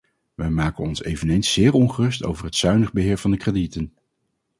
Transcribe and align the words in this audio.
Wij 0.35 0.49
maken 0.49 0.83
ons 0.83 1.03
eveneens 1.03 1.53
zeer 1.53 1.73
ongerust 1.73 2.23
over 2.23 2.45
het 2.45 2.55
zuinig 2.55 2.91
beheer 2.93 3.17
van 3.17 3.31
de 3.31 3.37
kredieten. 3.37 3.93